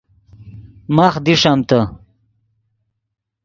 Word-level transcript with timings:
ماخ 0.95 1.15
دیݰمتے 1.25 1.79